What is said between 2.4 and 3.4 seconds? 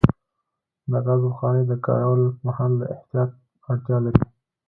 مهال د احتیاط